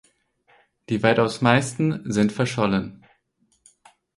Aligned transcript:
Die 0.89 1.03
weitaus 1.03 1.41
meisten 1.41 2.11
sind 2.11 2.31
verschollen. 2.31 3.05